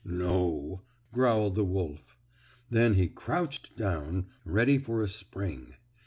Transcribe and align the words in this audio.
"No!" 0.03 0.81
growled 1.13 1.53
the 1.53 1.63
wolf. 1.63 2.17
Then 2.71 2.95
he 2.95 3.07
crouched 3.07 3.75
down, 3.77 4.25
ready 4.45 4.79
for 4.79 5.03
a 5.03 5.07
spring. 5.07 5.75